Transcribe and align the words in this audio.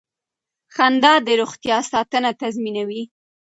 خندا 0.75 1.13
د 1.25 1.29
روغتیا 1.41 1.77
ساتنه 1.91 2.29
تضمینوي. 2.41 3.03